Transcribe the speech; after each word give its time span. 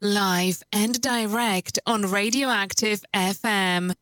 live 0.00 0.62
and 0.72 1.00
direct 1.00 1.78
on 1.86 2.02
Radioactive 2.10 3.02
FM. 3.14 3.94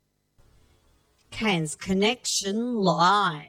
Cairns 1.30 1.74
Connection 1.74 2.76
Live. 2.76 3.46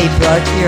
R.I.P. 0.00 0.59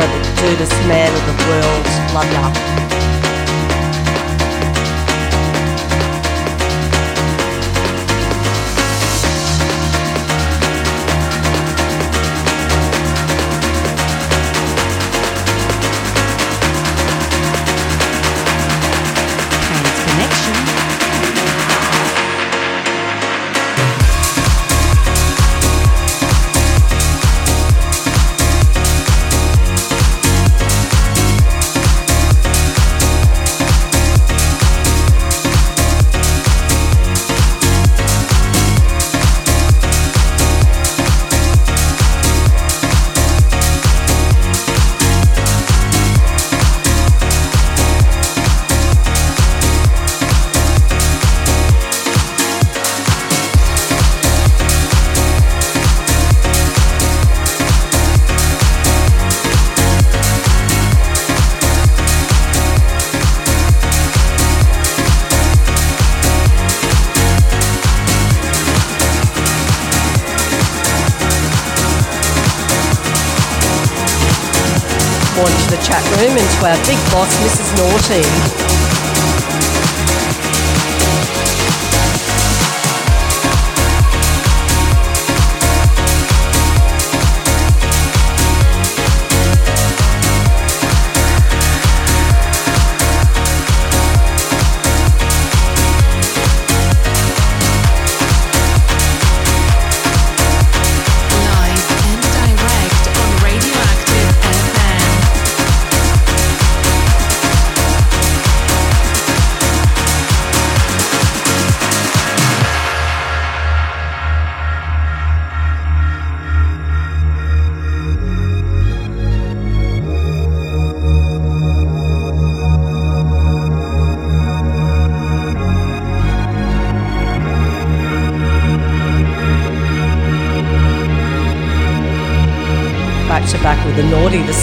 to 76.61 76.67
our 76.67 76.77
big 76.85 76.99
boss, 77.11 77.33
Mrs. 77.41 77.73
Naughty. 77.79 78.82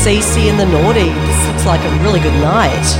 CC 0.09 0.49
and 0.49 0.59
the 0.59 0.65
naughty. 0.65 1.13
This 1.27 1.47
looks 1.47 1.65
like 1.67 1.81
a 1.85 2.03
really 2.03 2.19
good 2.19 2.33
night. 2.41 2.98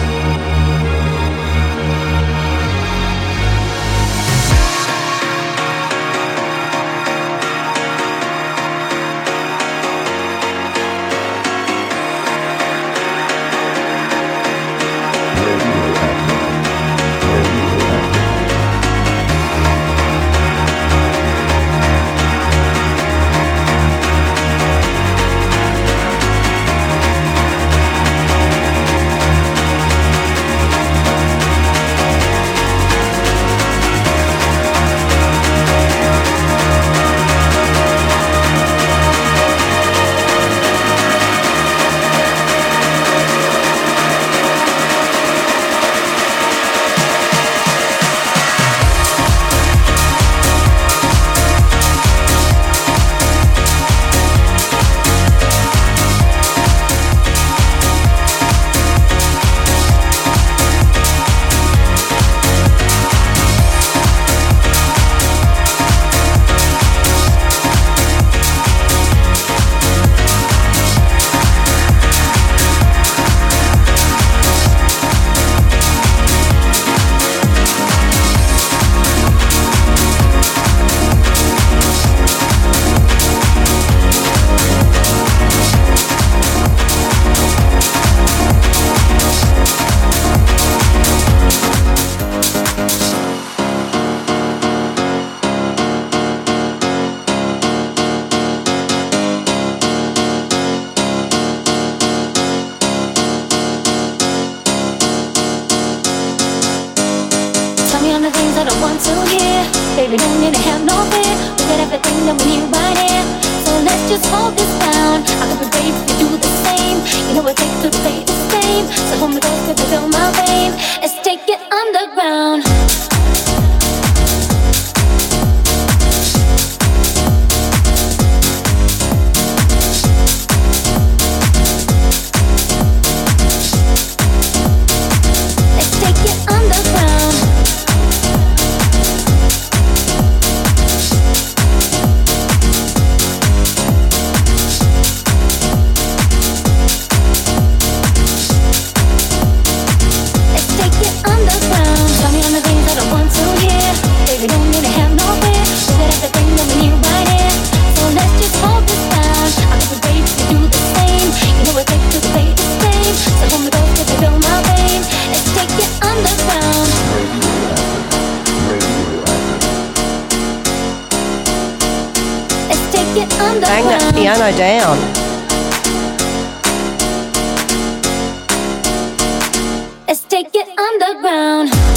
take 180.43 180.55
it 180.55 180.79
underground. 180.79 181.88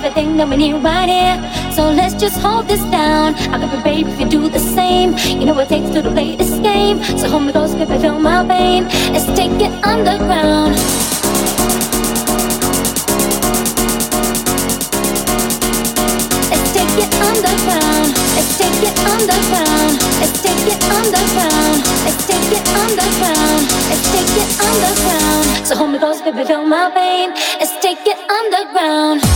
Everything 0.00 0.36
that 0.36 0.48
we 0.48 0.56
need 0.56 0.74
right 0.74 1.08
here. 1.08 1.36
So 1.72 1.90
let's 1.90 2.14
just 2.14 2.40
hold 2.40 2.66
this 2.66 2.82
down. 2.90 3.34
I 3.52 3.58
could 3.58 3.70
be 3.70 3.82
babe 3.82 4.08
if 4.08 4.20
you 4.20 4.28
do 4.28 4.48
the 4.48 4.58
same. 4.58 5.16
You 5.38 5.46
know 5.46 5.54
what 5.54 5.66
it 5.66 5.68
takes 5.68 5.90
to 5.90 6.02
play 6.02 6.36
this 6.36 6.58
game. 6.60 7.02
So 7.18 7.28
hold 7.28 7.44
me 7.44 7.52
close, 7.52 7.74
baby, 7.74 7.98
feel 7.98 8.18
my 8.18 8.46
pain. 8.46 8.84
Let's 9.12 9.26
take 9.26 9.52
it 9.60 9.72
underground. 9.84 10.76
Let's 16.50 16.72
take 16.74 16.96
it 16.98 17.12
underground. 17.28 18.10
Let's 18.36 18.58
take 18.58 18.82
it 18.82 18.96
underground. 19.08 19.96
Let's 20.20 20.42
take 20.42 20.64
it 20.66 20.80
underground. 20.90 21.80
Let's 23.90 24.06
take 24.12 24.32
it 24.42 24.50
underground. 24.58 25.66
So 25.66 25.76
hold 25.76 25.90
me 25.92 25.98
close, 25.98 26.20
baby, 26.22 26.44
feel 26.44 26.64
my 26.64 26.90
pain. 26.90 27.30
Let's 27.60 27.79
take 28.64 29.29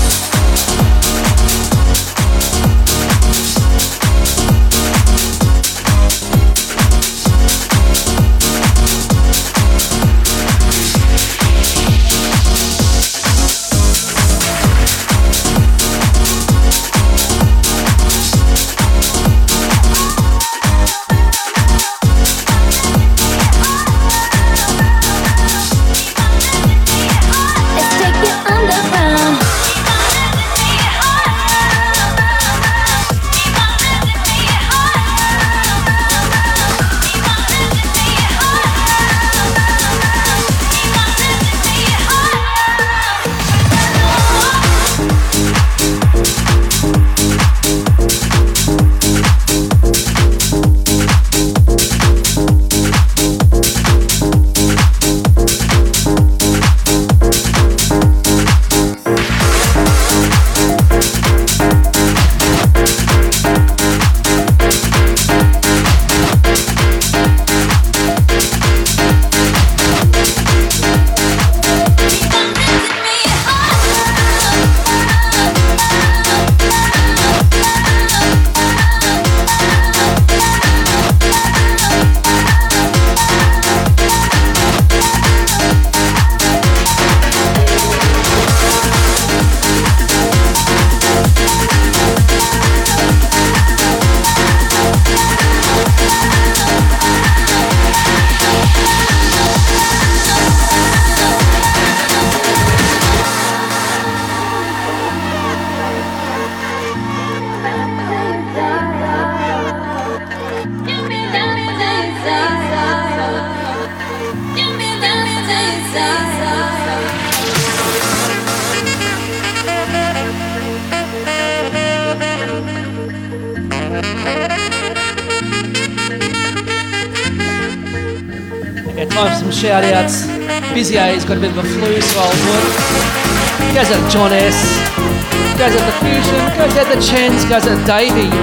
Chens. 137.86 138.33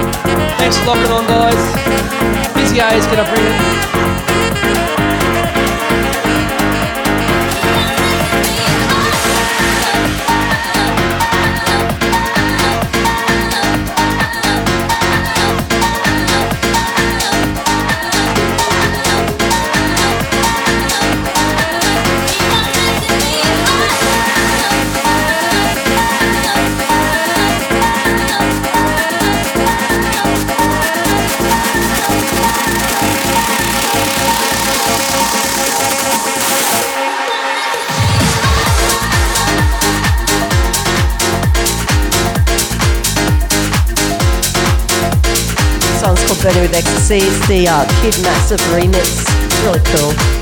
It's 47.14 47.46
the 47.46 47.68
uh, 47.68 47.84
Kid 48.00 48.14
Massive 48.22 48.58
remix. 48.72 49.26
It's 49.44 49.60
really 49.60 49.80
cool. 49.84 50.41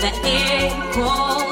the 0.00 0.10
equal. 0.24 1.45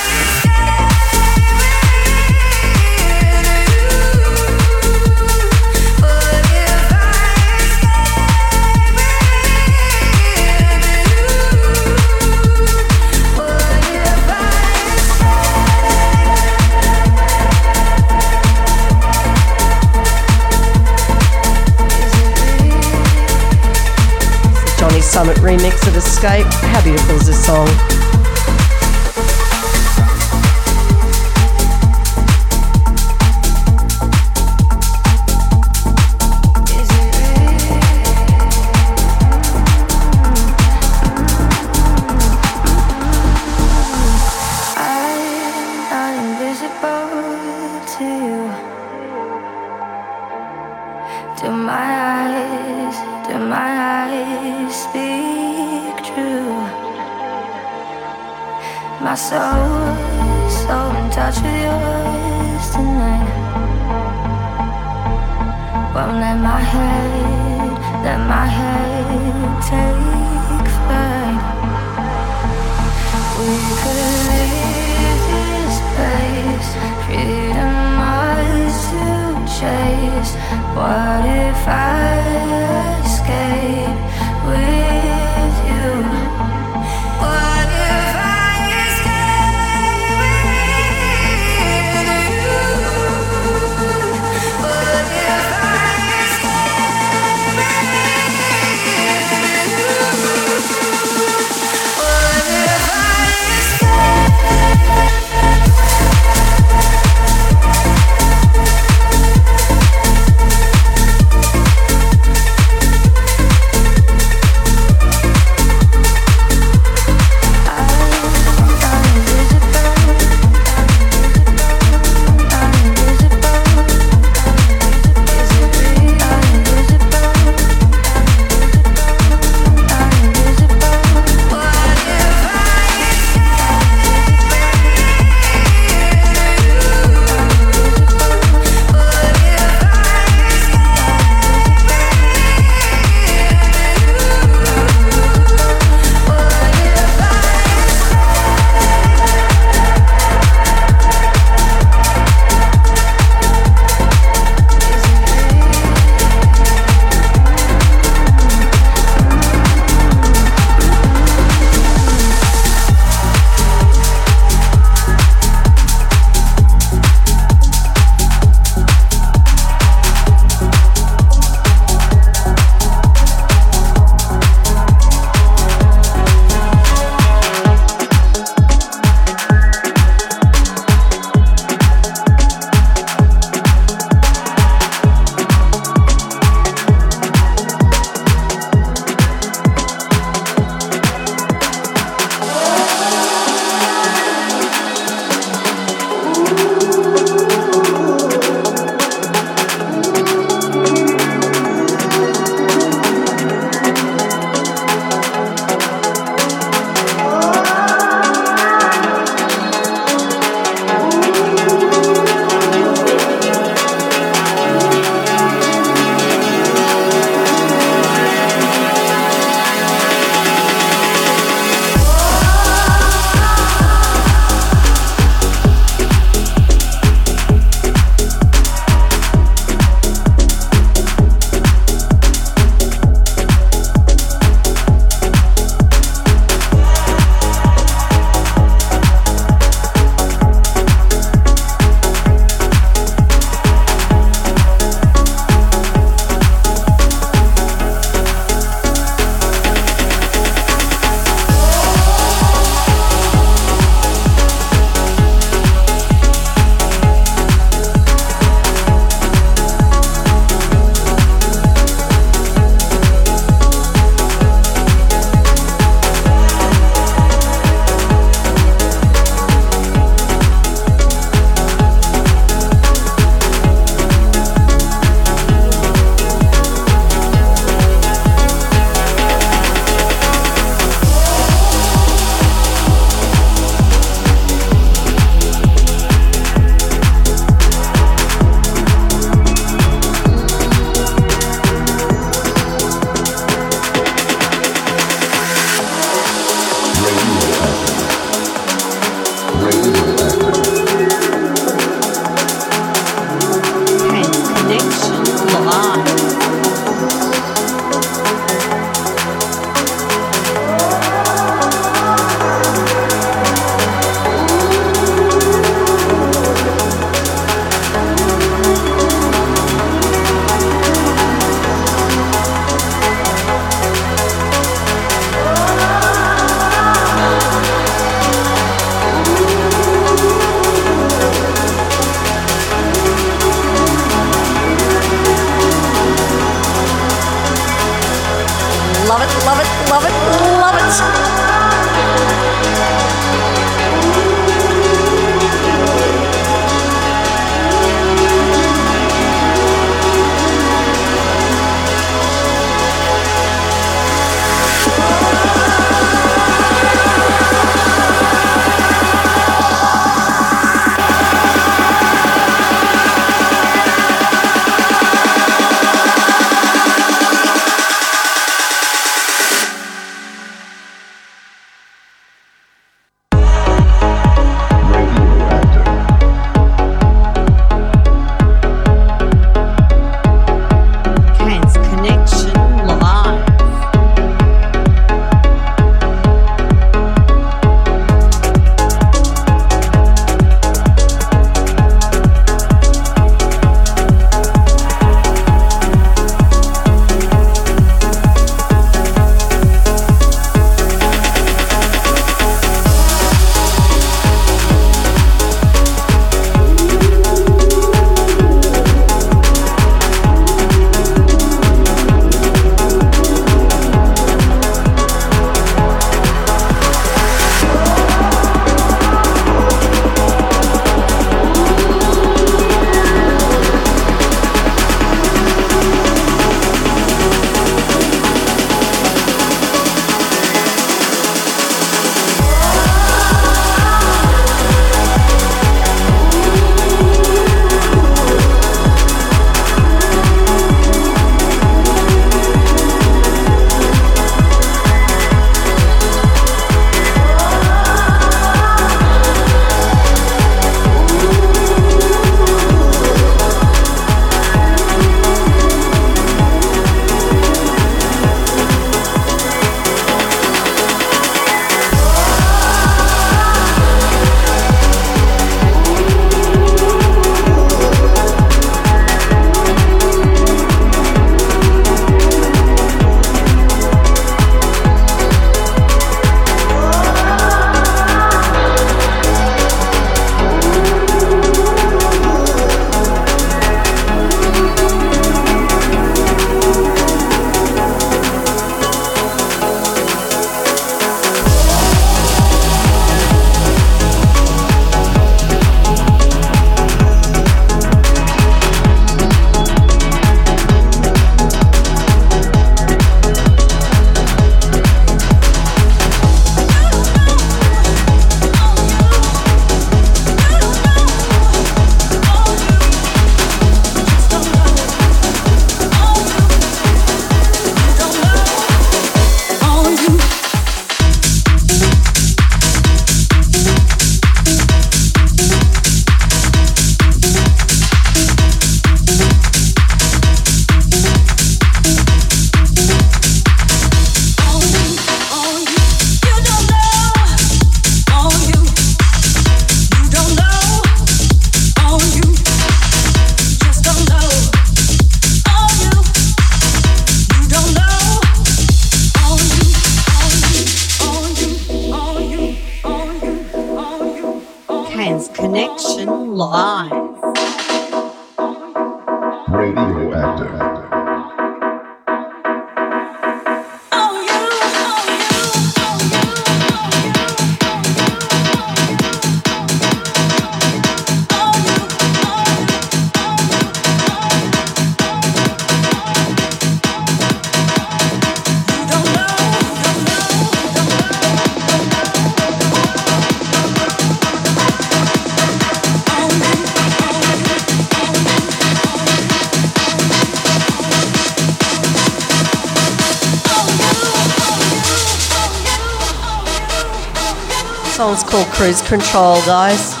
Song's 598.11 598.29
called 598.29 598.47
Cruise 598.47 598.81
Control, 598.81 599.35
guys. 599.45 600.00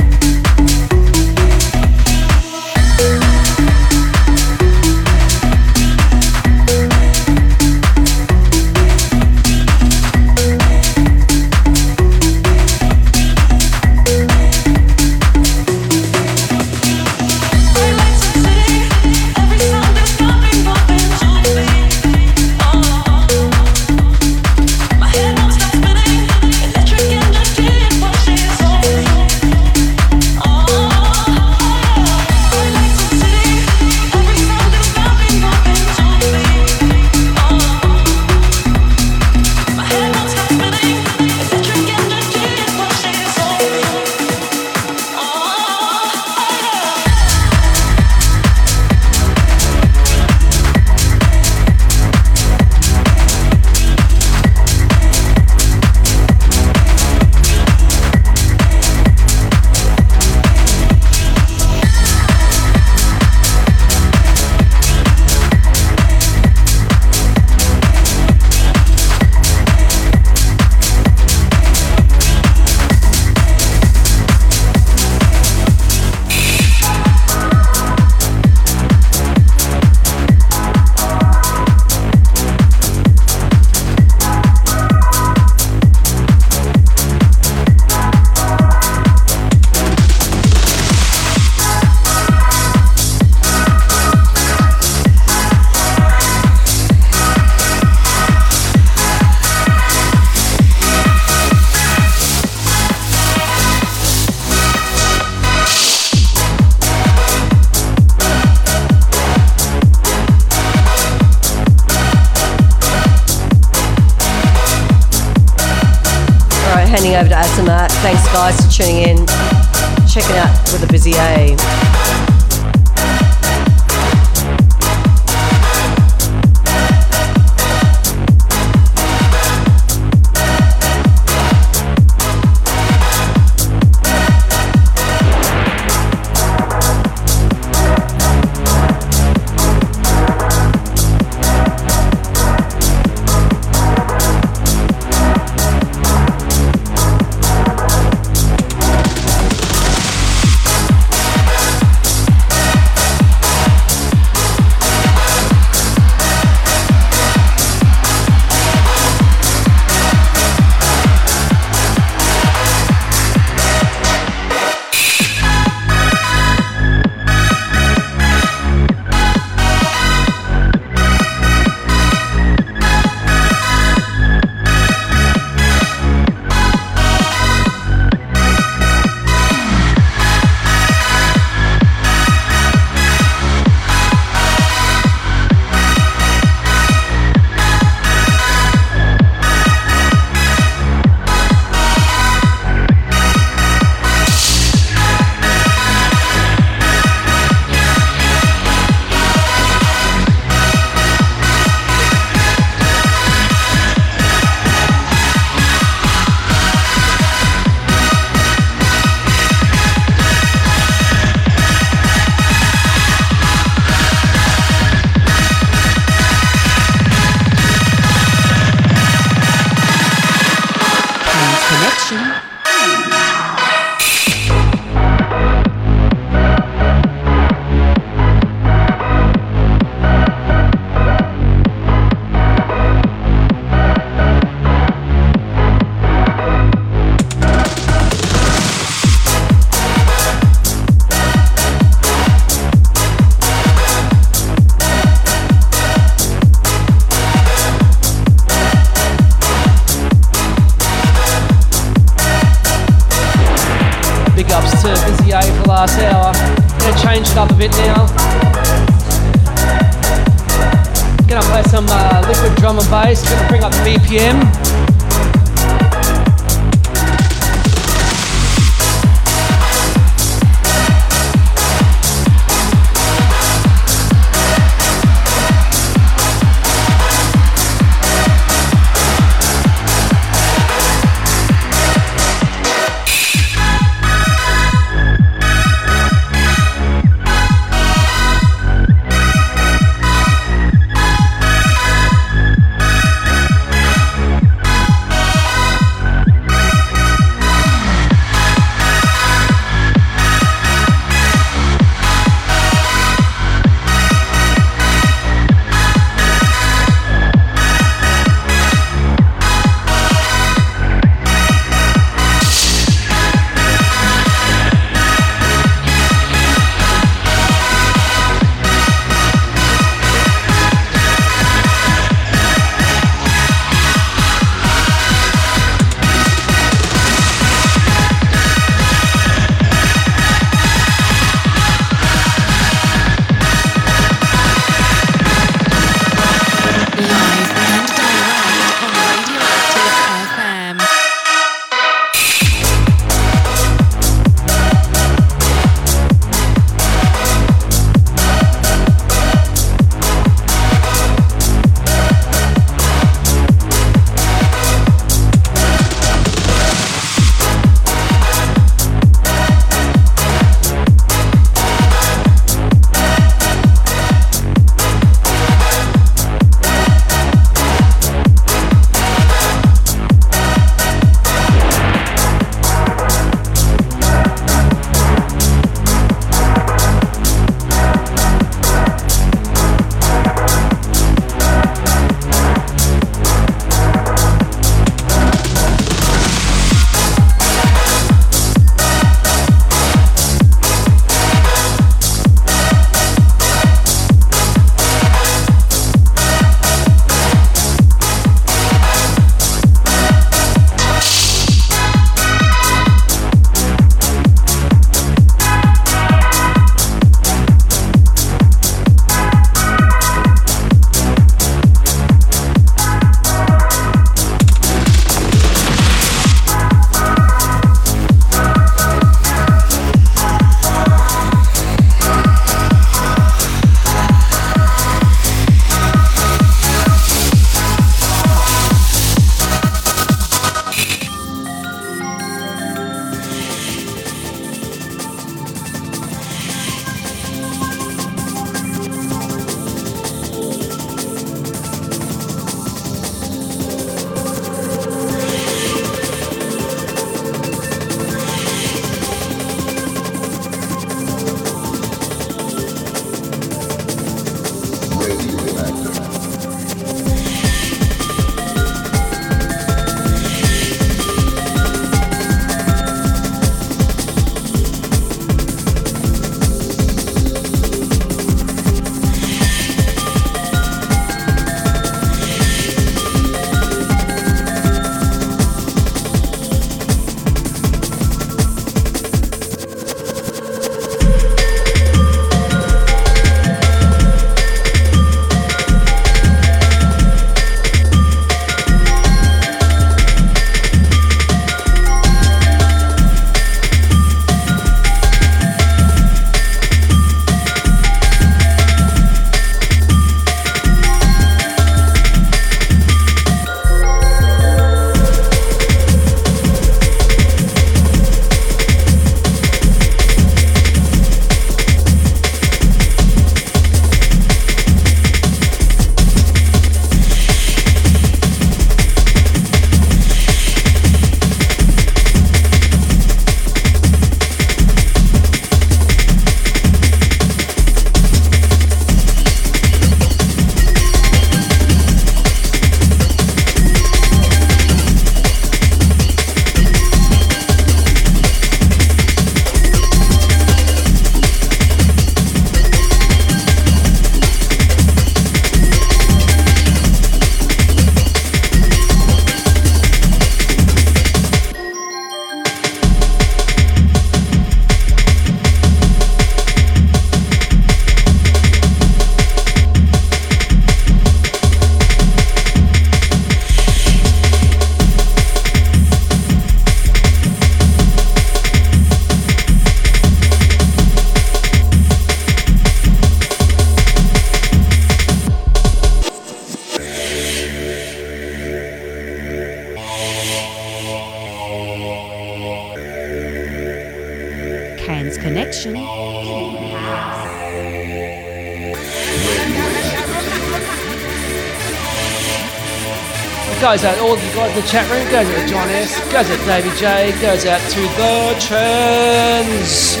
In 594.51 594.61
the 594.61 594.67
chat 594.67 594.89
room, 594.89 595.03
goes 595.11 595.27
out 595.27 595.41
to 595.41 595.47
John 595.47 595.69
S, 595.69 595.99
goes 596.11 596.29
out 596.29 596.39
to 596.39 596.45
Davey 596.45 596.69
J, 596.77 597.11
goes 597.21 597.45
out 597.45 597.61
to 597.71 597.81
the 597.81 598.35
Churns. 598.39 600.00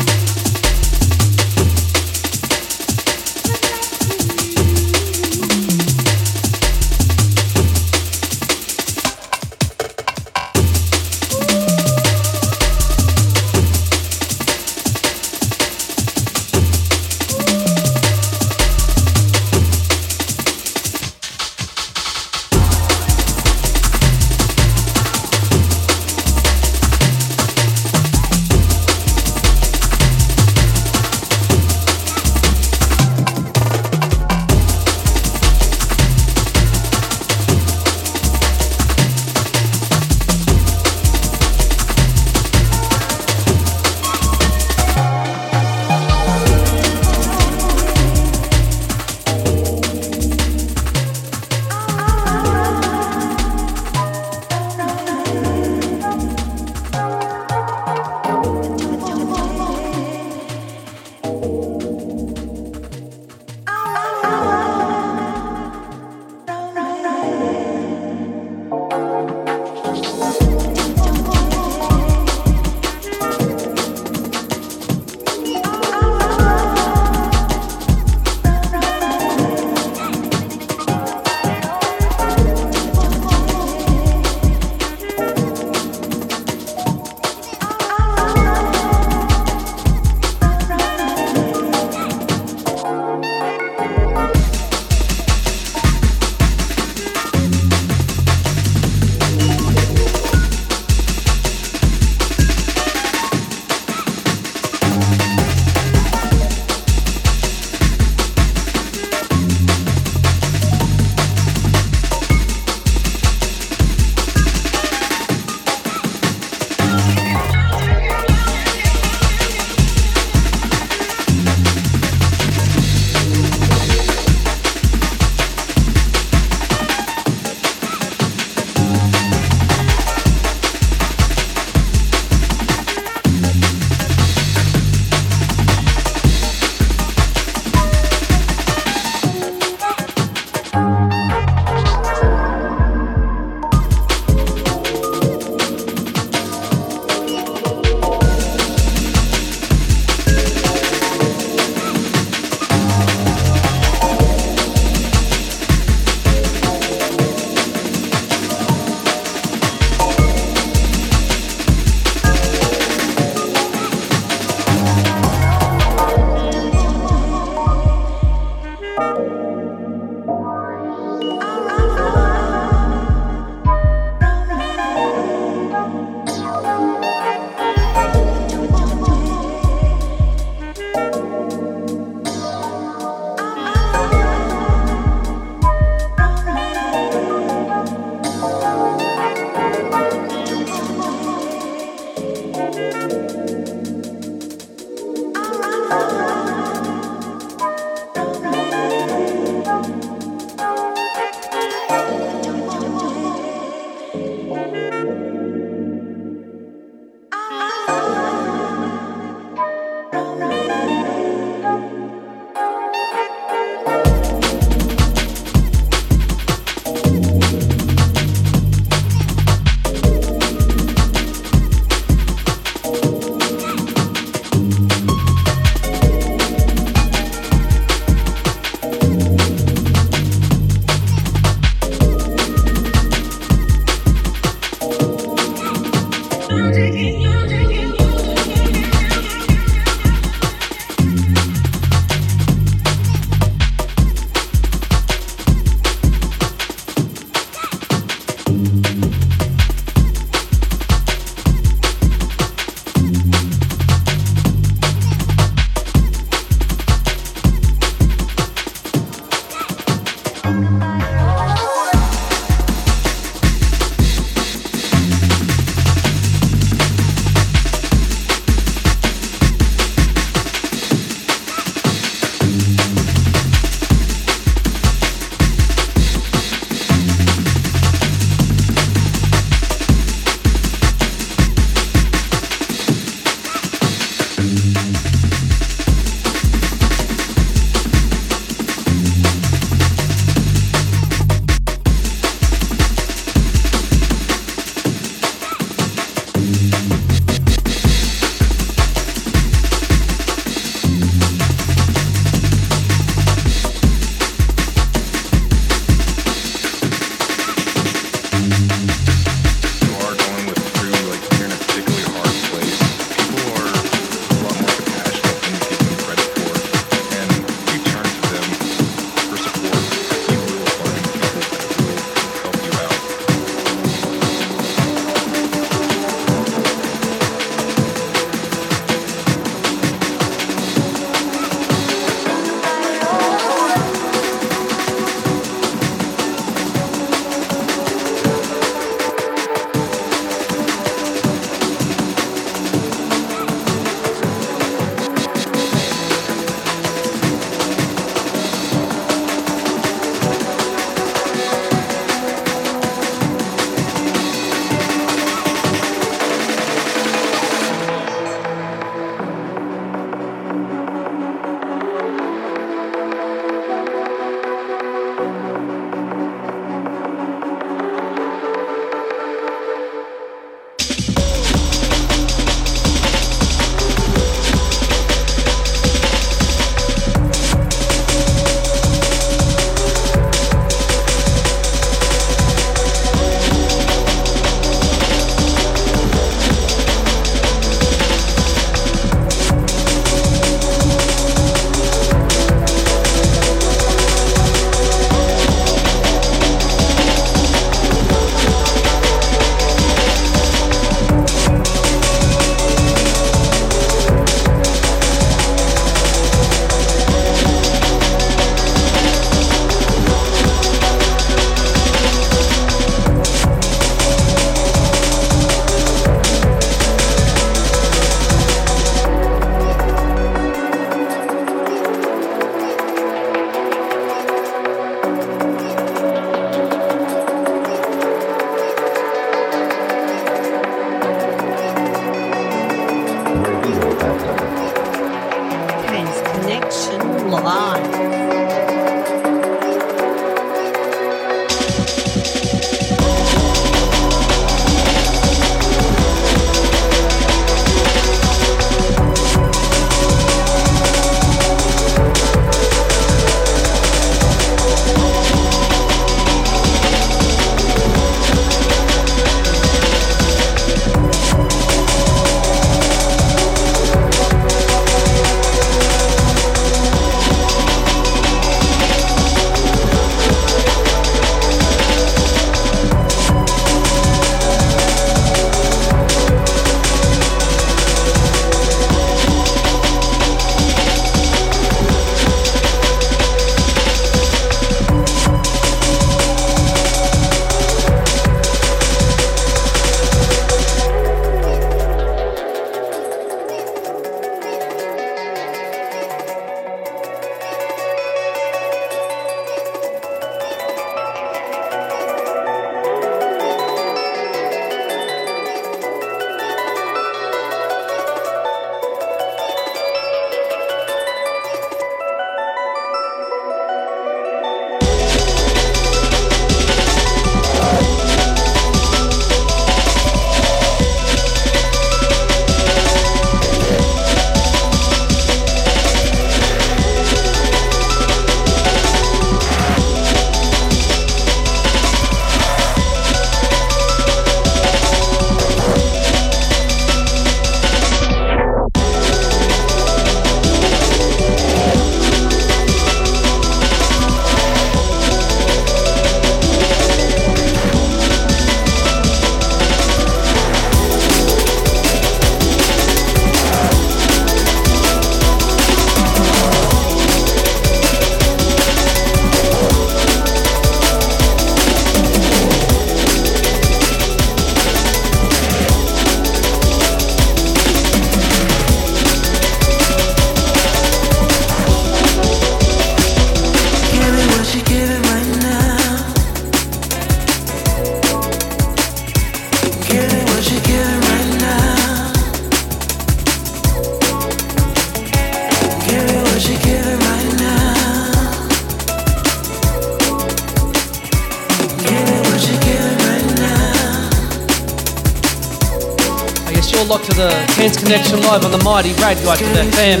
Connection 597.94 598.22
live 598.22 598.44
on 598.44 598.50
the 598.50 598.58
mighty 598.64 598.92
Rad 598.94 599.16
Guy 599.22 599.36
to 599.36 599.44
fam. 599.70 600.00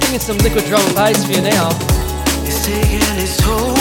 Bringing 0.00 0.20
some 0.20 0.36
liquid 0.36 0.66
drum 0.66 0.82
and 0.84 0.94
bass 0.94 1.24
for 1.24 1.32
you 1.32 1.40
now. 1.40 1.70
It's 2.44 2.66
taking 2.66 3.00
its 3.16 3.38
toll. 3.38 3.73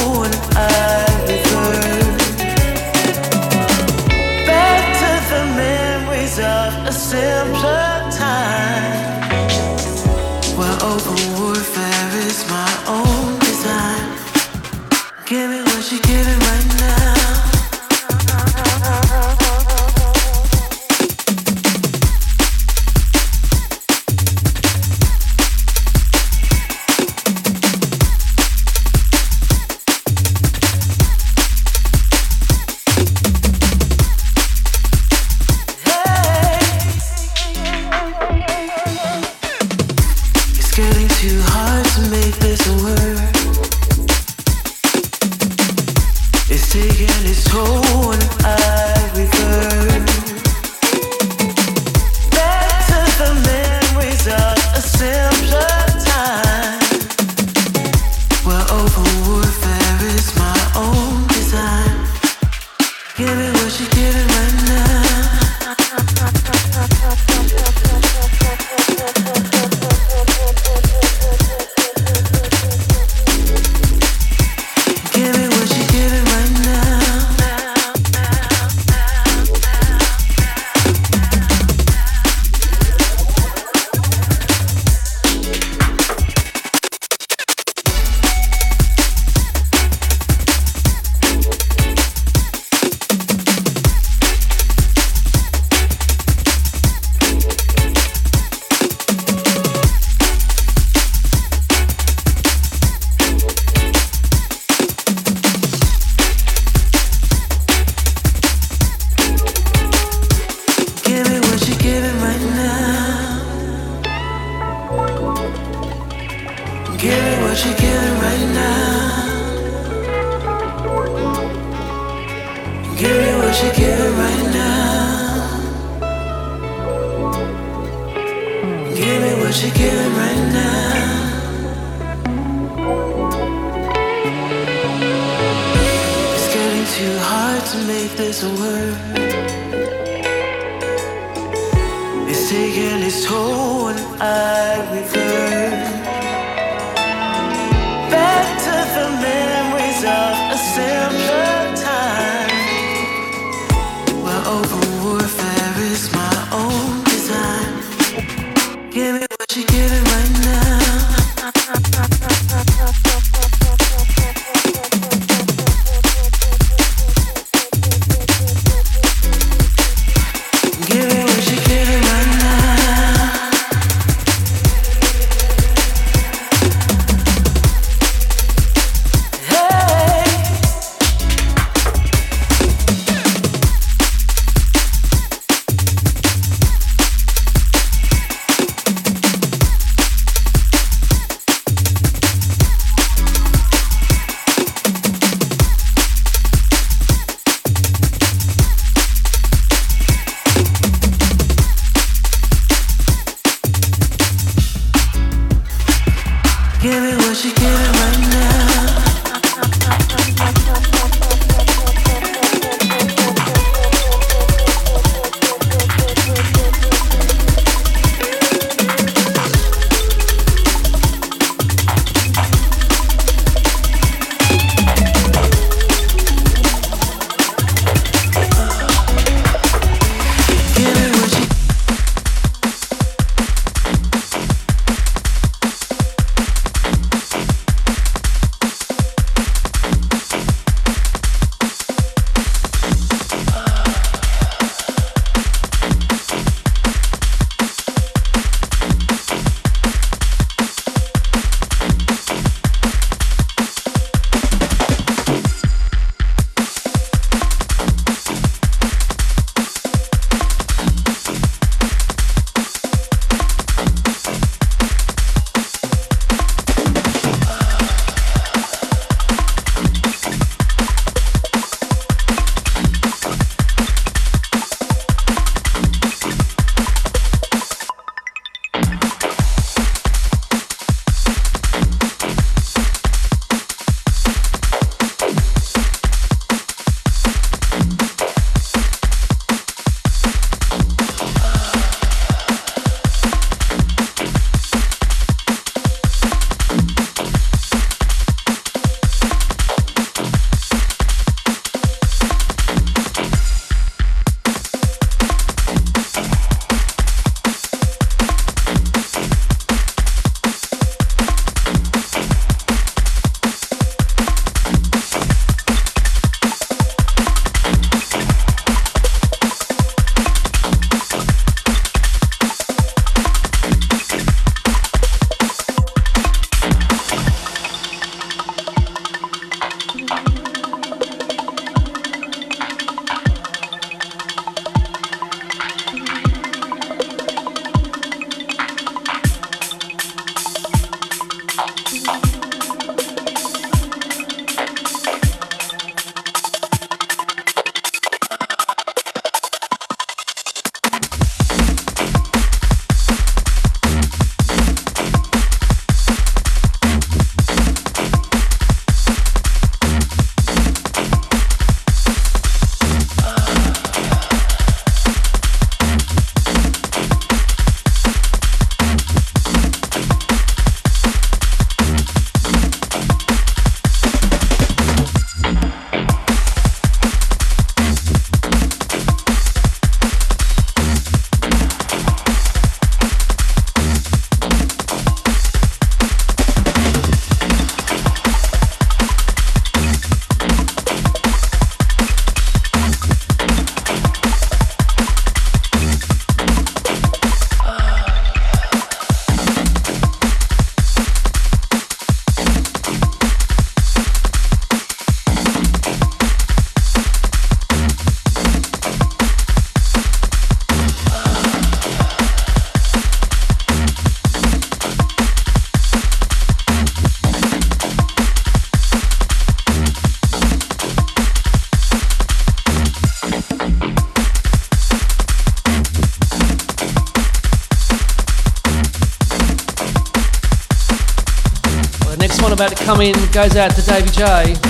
Goes 433.33 433.55
out 433.55 433.75
to 433.75 433.81
Davy 433.81 434.11
J. 434.11 434.62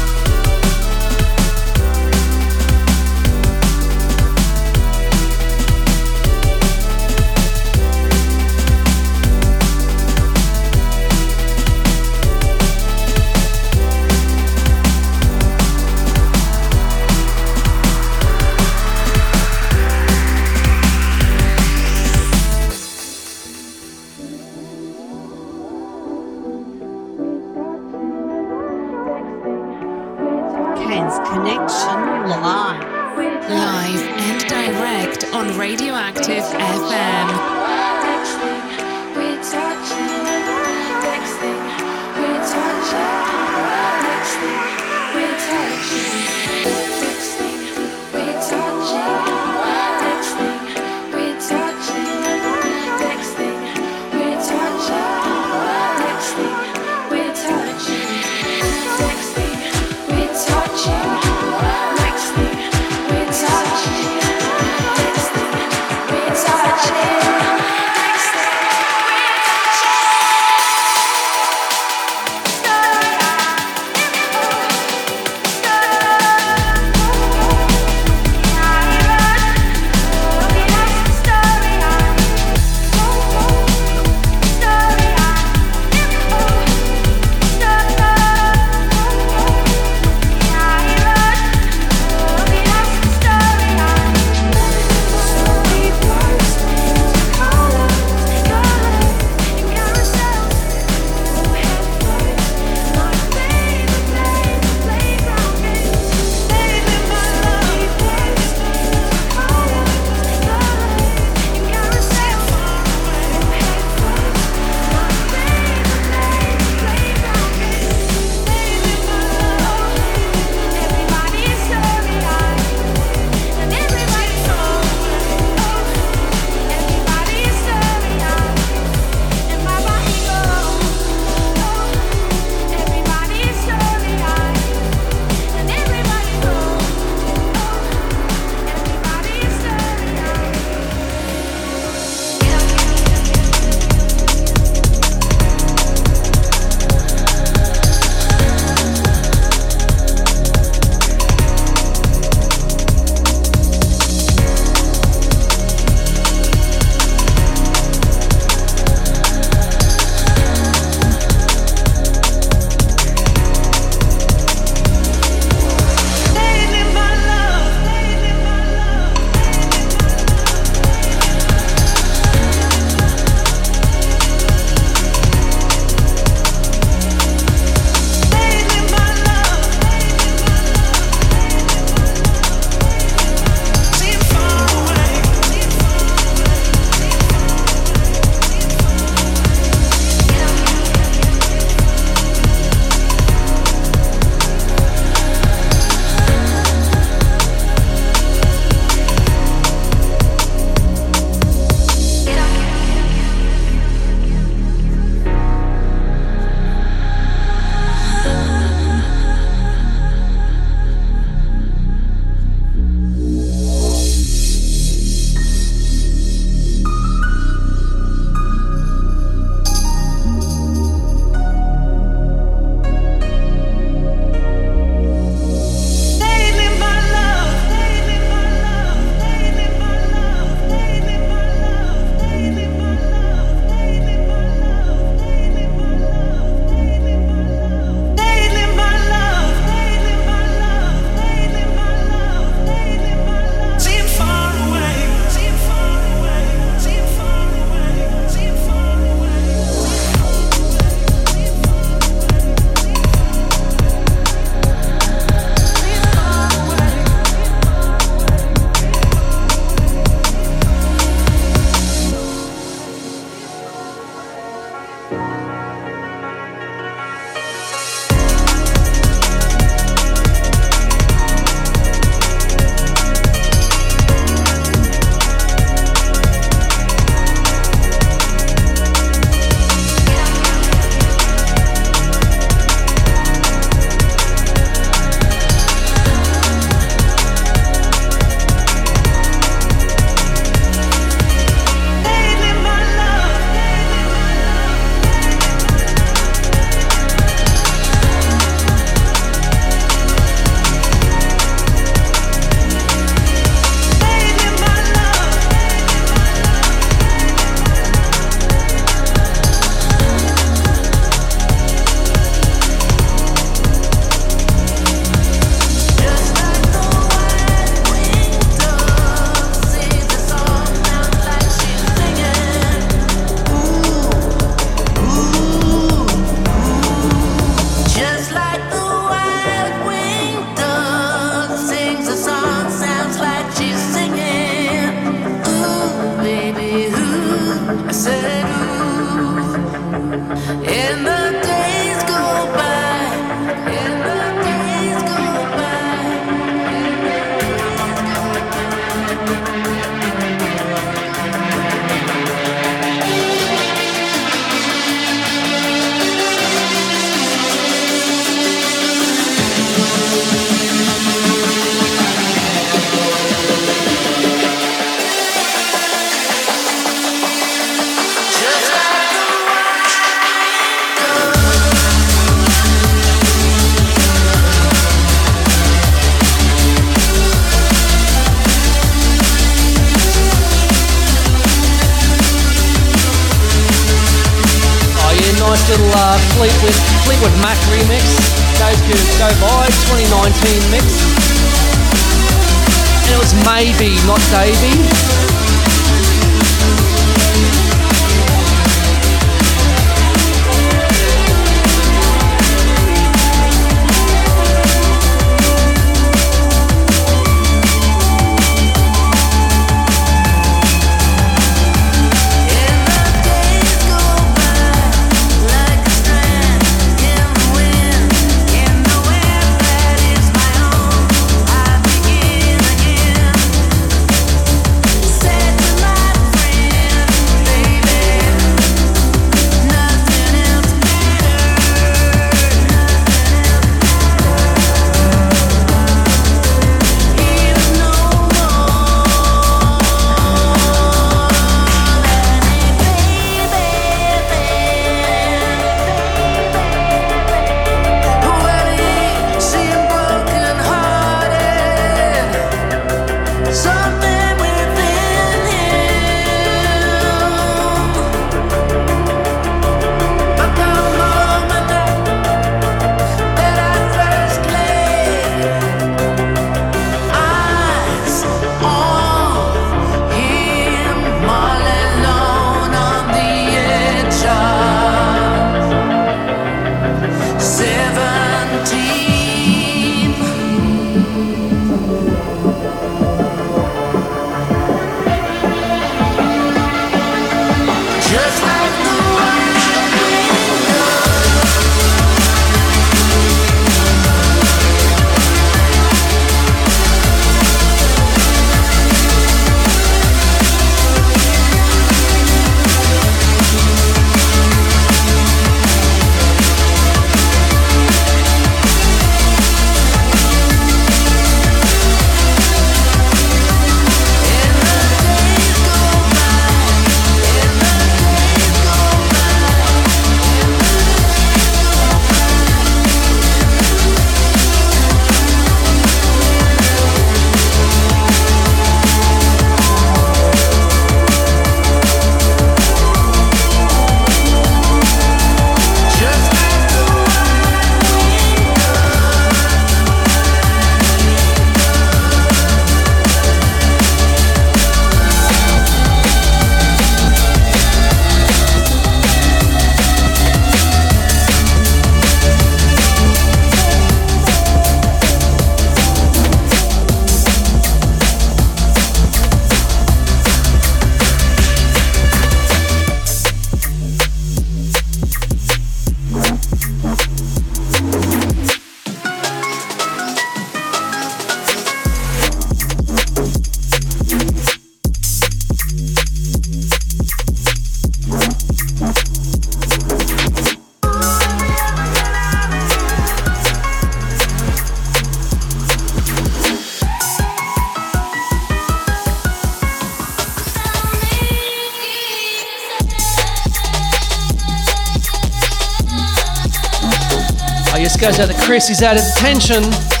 goes 598.01 598.19
out 598.19 598.31
to 598.31 598.33
Chris, 598.41 598.67
he's 598.67 598.81
out 598.81 598.97
of 598.97 599.03
detention. 599.13 600.00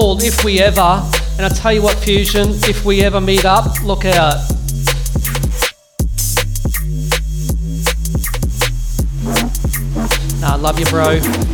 Called 0.00 0.22
If 0.22 0.44
We 0.44 0.60
Ever, 0.60 1.02
and 1.36 1.44
I 1.44 1.50
tell 1.50 1.74
you 1.74 1.82
what, 1.82 1.94
Fusion, 1.98 2.52
if 2.64 2.86
we 2.86 3.02
ever 3.02 3.20
meet 3.20 3.44
up, 3.44 3.82
look 3.82 4.06
out. 4.06 4.38
Nah, 10.40 10.54
love 10.54 10.78
you, 10.78 10.86
bro. 10.86 11.49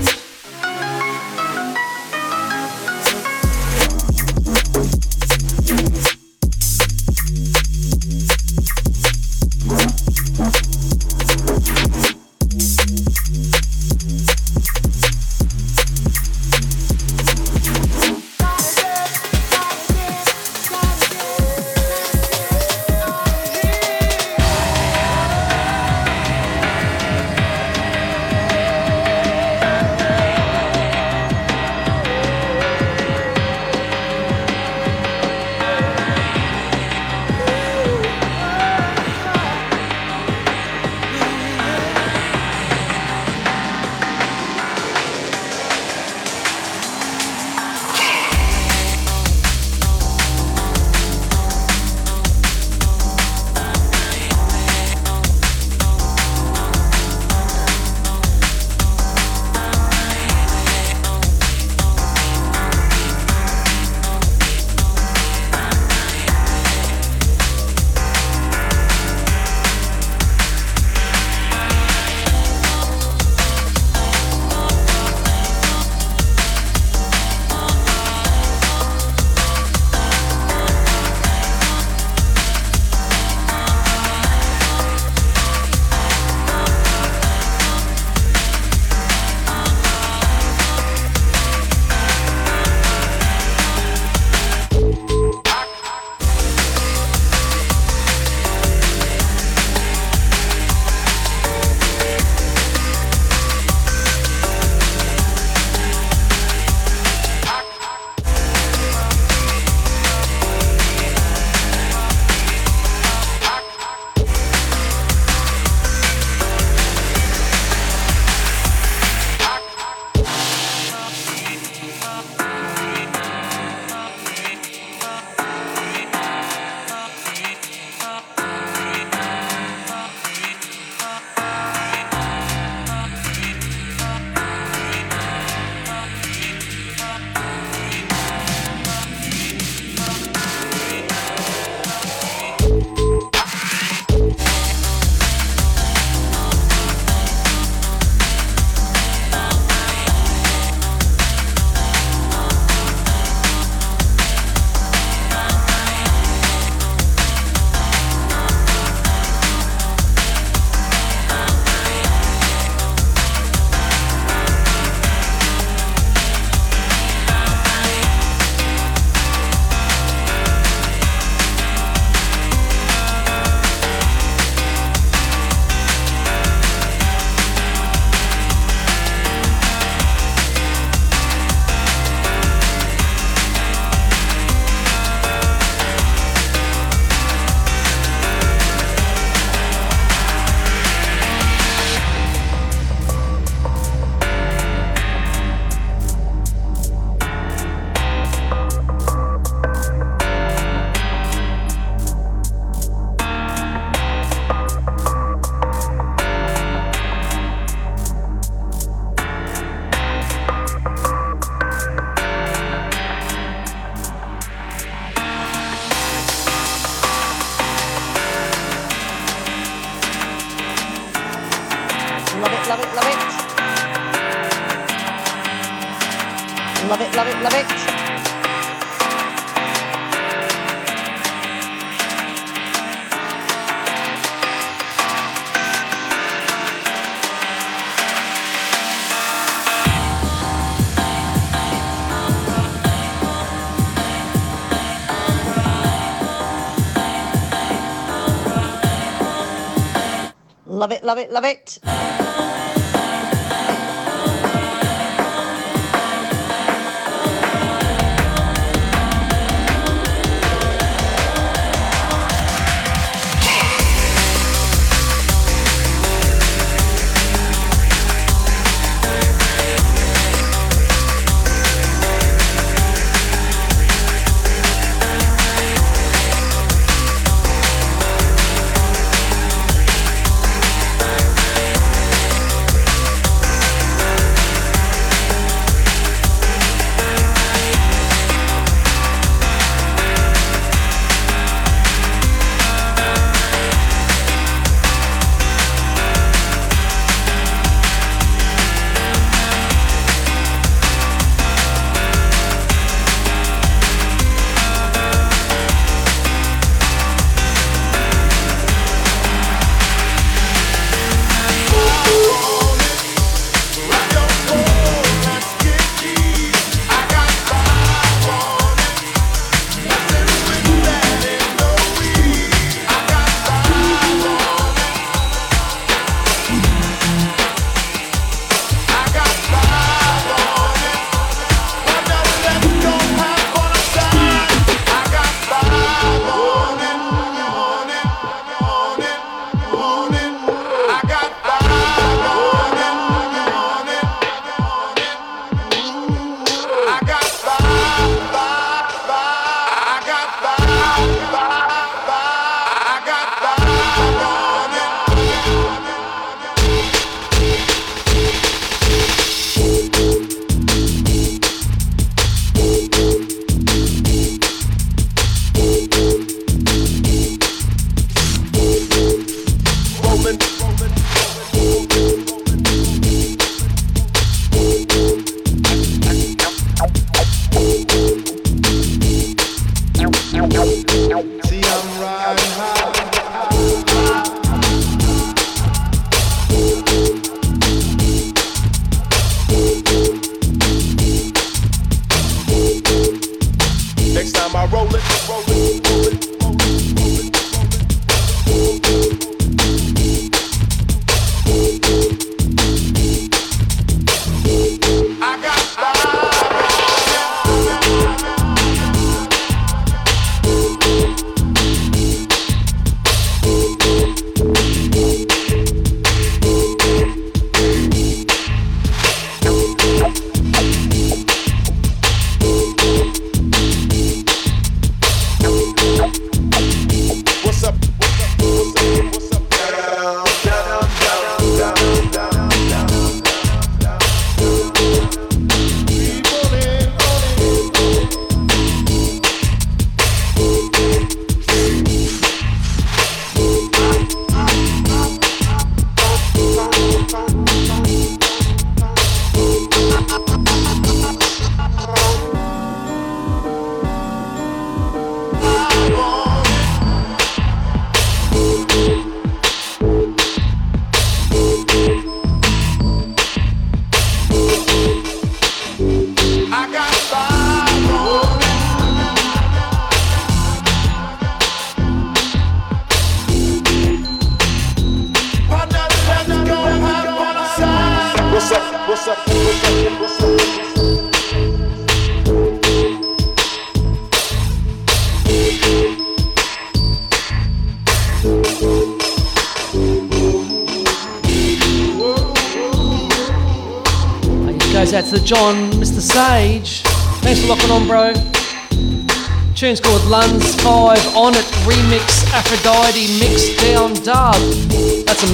Love 251.06 251.18
it, 251.18 251.30
love 251.30 251.44
it. 251.44 251.78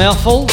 mouthful. 0.03 0.52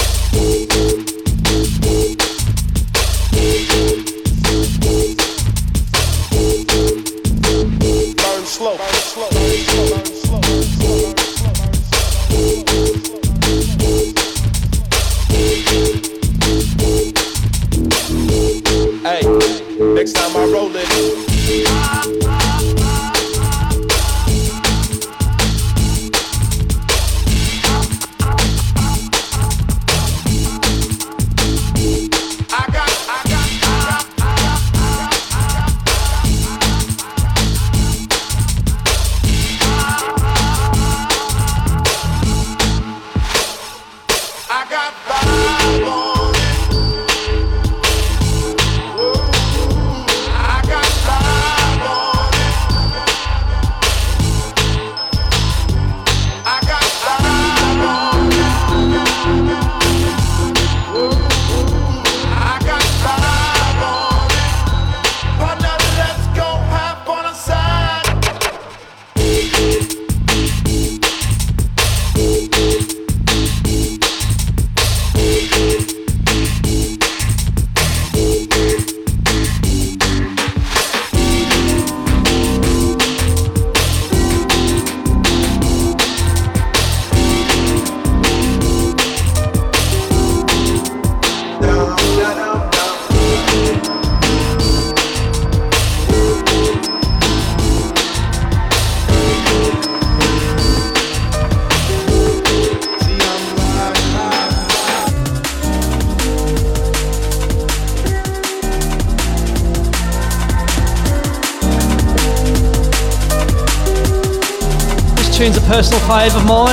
life 116.30 116.42
of 116.42 116.48
more. 116.48 116.69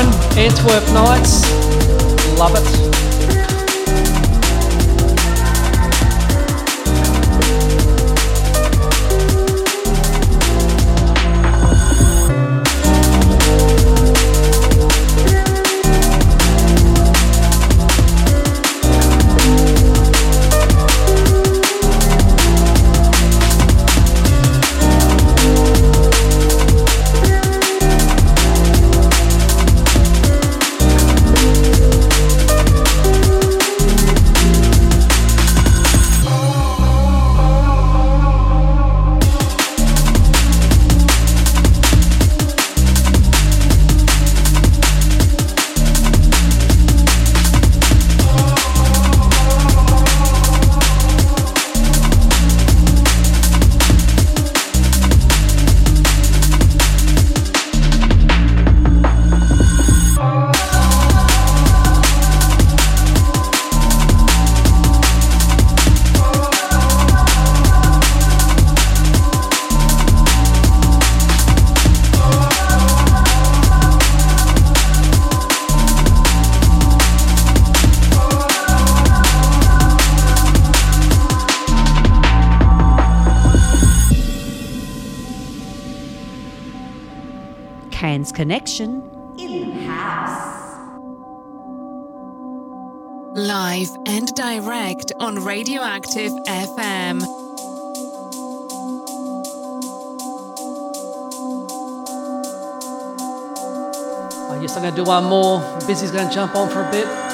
do 104.96 105.04
one 105.04 105.24
more. 105.24 105.60
Busy's 105.86 106.10
going 106.10 106.26
to 106.26 106.34
jump 106.34 106.56
on 106.56 106.70
for 106.70 106.82
a 106.82 106.90
bit. 106.90 107.25